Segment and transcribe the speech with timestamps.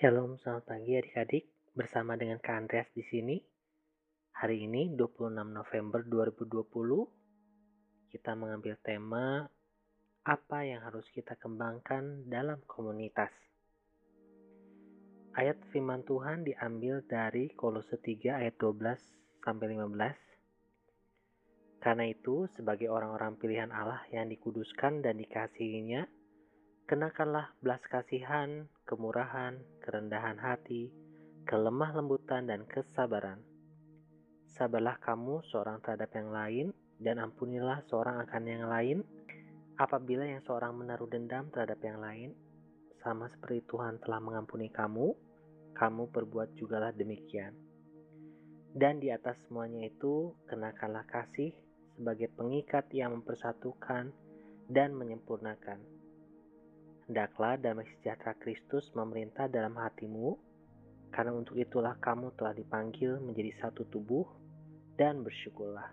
[0.00, 1.76] Shalom, selamat pagi adik-adik.
[1.76, 3.36] Bersama dengan Kak Andreas di sini.
[4.32, 9.44] Hari ini 26 November 2020 kita mengambil tema
[10.24, 13.28] apa yang harus kita kembangkan dalam komunitas.
[15.36, 18.96] Ayat firman Tuhan diambil dari Kolose 3 ayat 12
[19.44, 21.84] sampai 15.
[21.84, 26.08] Karena itu, sebagai orang-orang pilihan Allah yang dikuduskan dan dikasihinya,
[26.90, 30.90] kenakanlah belas kasihan, kemurahan, kerendahan hati,
[31.46, 33.38] kelemah lembutan, dan kesabaran.
[34.58, 36.66] Sabarlah kamu seorang terhadap yang lain,
[36.98, 38.98] dan ampunilah seorang akan yang lain.
[39.78, 42.34] Apabila yang seorang menaruh dendam terhadap yang lain,
[43.06, 45.14] sama seperti Tuhan telah mengampuni kamu,
[45.78, 47.54] kamu perbuat jugalah demikian.
[48.74, 51.54] Dan di atas semuanya itu, kenakanlah kasih
[51.94, 54.10] sebagai pengikat yang mempersatukan
[54.66, 55.99] dan menyempurnakan
[57.10, 60.38] hendaklah damai sejahtera Kristus memerintah dalam hatimu,
[61.10, 64.22] karena untuk itulah kamu telah dipanggil menjadi satu tubuh
[64.94, 65.90] dan bersyukurlah.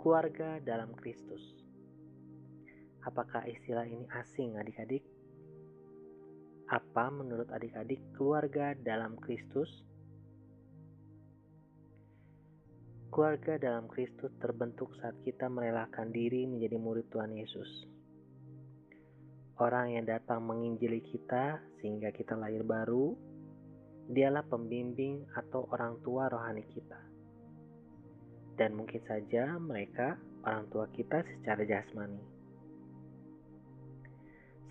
[0.00, 1.44] Keluarga dalam Kristus.
[3.04, 5.04] Apakah istilah ini asing adik-adik?
[6.72, 9.68] Apa menurut adik-adik keluarga dalam Kristus?
[13.12, 17.84] Keluarga dalam Kristus terbentuk saat kita merelakan diri menjadi murid Tuhan Yesus.
[19.60, 23.12] Orang yang datang menginjili kita sehingga kita lahir baru,
[24.08, 26.96] dialah pembimbing atau orang tua rohani kita.
[28.56, 30.16] Dan mungkin saja mereka
[30.48, 32.24] orang tua kita secara jasmani.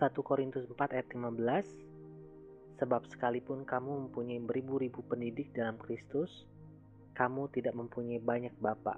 [0.01, 6.49] 1 Korintus 4 ayat 15 Sebab sekalipun kamu mempunyai beribu-ribu pendidik dalam Kristus,
[7.21, 8.97] kamu tidak mempunyai banyak bapak,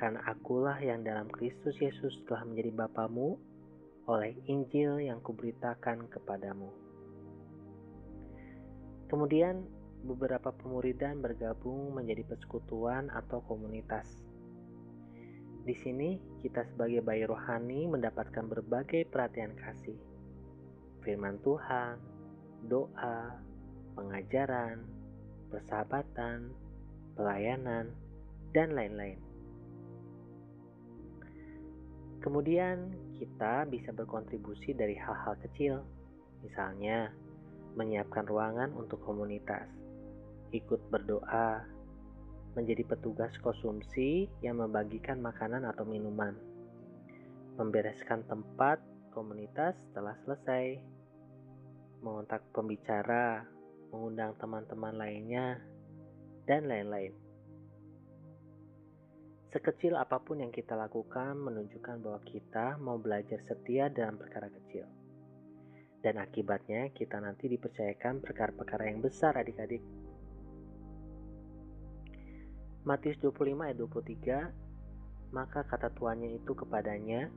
[0.00, 3.36] karena akulah yang dalam Kristus Yesus telah menjadi bapamu
[4.08, 6.72] oleh Injil yang kuberitakan kepadamu.
[9.12, 9.60] Kemudian
[10.08, 14.08] beberapa pemuridan bergabung menjadi persekutuan atau komunitas.
[15.68, 20.00] Di sini kita sebagai bayi rohani mendapatkan berbagai perhatian kasih.
[21.04, 22.00] Firman Tuhan,
[22.72, 23.36] doa,
[24.00, 24.80] pengajaran,
[25.52, 26.67] persahabatan,
[27.18, 27.90] pelayanan,
[28.54, 29.18] dan lain-lain.
[32.22, 35.82] Kemudian kita bisa berkontribusi dari hal-hal kecil,
[36.46, 37.10] misalnya
[37.74, 39.66] menyiapkan ruangan untuk komunitas,
[40.54, 41.62] ikut berdoa,
[42.58, 46.34] menjadi petugas konsumsi yang membagikan makanan atau minuman,
[47.54, 48.82] membereskan tempat
[49.14, 50.78] komunitas setelah selesai,
[52.02, 53.46] mengontak pembicara,
[53.94, 55.58] mengundang teman-teman lainnya
[56.48, 57.12] dan lain-lain.
[59.52, 64.88] Sekecil apa pun yang kita lakukan menunjukkan bahwa kita mau belajar setia dalam perkara kecil.
[66.00, 69.84] Dan akibatnya kita nanti dipercayakan perkara-perkara yang besar adik-adik.
[72.88, 77.28] Matius 25 ayat 23 Maka kata tuannya itu kepadanya,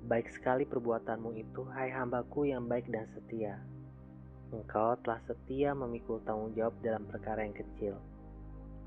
[0.00, 3.62] Baik sekali perbuatanmu itu, hai hambaku yang baik dan setia.
[4.50, 8.00] Engkau telah setia memikul tanggung jawab dalam perkara yang kecil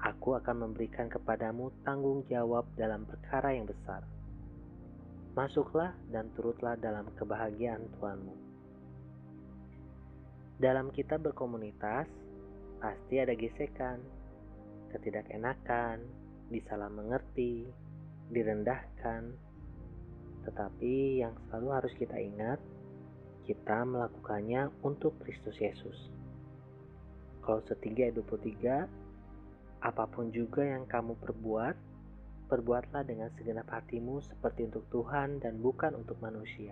[0.03, 4.03] aku akan memberikan kepadamu tanggung jawab dalam perkara yang besar.
[5.33, 8.35] Masuklah dan turutlah dalam kebahagiaan Tuhanmu.
[10.59, 12.05] Dalam kita berkomunitas,
[12.77, 13.97] pasti ada gesekan,
[14.91, 16.03] ketidakenakan,
[16.51, 17.65] disalah mengerti,
[18.29, 19.33] direndahkan.
[20.43, 22.59] Tetapi yang selalu harus kita ingat,
[23.47, 26.11] kita melakukannya untuk Kristus Yesus.
[27.43, 29.02] Kalau setiga 23
[29.83, 31.75] Apa pun juga yang kamu perbuat,
[32.47, 36.71] perbuatlah dengan segenap hatimu seperti untuk Tuhan dan bukan untuk manusia.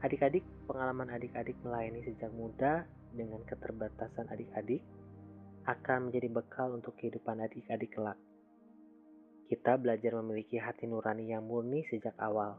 [0.00, 4.80] Adik-adik, pengalaman adik-adik melayani sejak muda dengan keterbatasan adik-adik
[5.68, 8.16] akan menjadi bekal untuk kehidupan adik-adik kelak.
[9.48, 12.56] Kita belajar memiliki hati nurani yang murni sejak awal,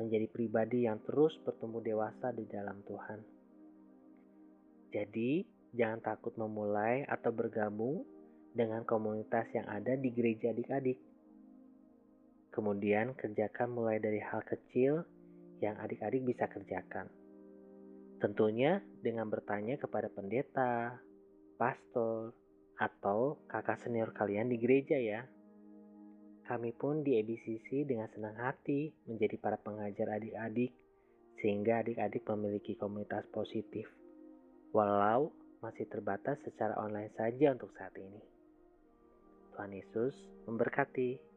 [0.00, 3.20] menjadi pribadi yang terus bertumbuh dewasa di dalam Tuhan.
[4.90, 8.02] Jadi, Jangan takut memulai atau bergabung
[8.50, 10.98] dengan komunitas yang ada di gereja adik-adik.
[12.50, 15.06] Kemudian kerjakan mulai dari hal kecil
[15.62, 17.06] yang adik-adik bisa kerjakan.
[18.18, 20.98] Tentunya dengan bertanya kepada pendeta,
[21.54, 22.34] pastor,
[22.80, 25.22] atau kakak senior kalian di gereja ya.
[26.48, 30.74] Kami pun di ABCC dengan senang hati menjadi para pengajar adik-adik
[31.38, 33.86] sehingga adik-adik memiliki komunitas positif.
[34.74, 38.20] Walau masih terbatas secara online saja untuk saat ini.
[39.52, 40.16] Tuhan Yesus
[40.48, 41.29] memberkati.